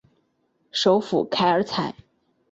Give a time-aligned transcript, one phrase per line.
[0.71, 1.93] 首府凯尔采。